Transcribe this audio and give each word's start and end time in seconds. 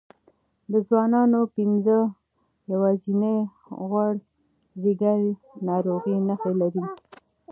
د 0.71 0.73
ځوانانو 0.87 1.39
پنځه 1.55 1.97
یوازینۍ 2.73 3.37
د 3.47 3.47
غوړ 3.89 4.13
ځیګر 4.81 5.19
ناروغۍ 5.67 6.17
نښې 6.27 6.53
لري. 6.61 6.85